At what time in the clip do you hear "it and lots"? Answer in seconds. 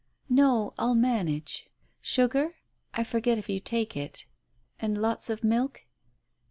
3.95-5.29